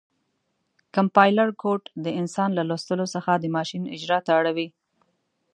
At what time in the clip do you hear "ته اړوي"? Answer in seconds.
4.25-4.67